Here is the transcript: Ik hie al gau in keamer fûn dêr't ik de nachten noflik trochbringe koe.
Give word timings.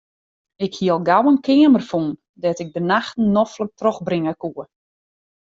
Ik 0.65 0.73
hie 0.77 0.91
al 0.93 1.03
gau 1.09 1.23
in 1.31 1.41
keamer 1.47 1.83
fûn 1.89 2.07
dêr't 2.41 2.61
ik 2.63 2.69
de 2.75 2.81
nachten 2.91 3.31
noflik 3.35 3.71
trochbringe 3.79 4.33
koe. 4.41 4.61